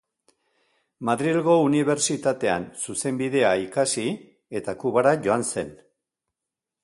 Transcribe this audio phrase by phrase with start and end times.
[1.09, 4.07] Madrilgo Unibertsitatean zuzenbidea ikasi
[4.61, 5.73] eta Kubara joan zen.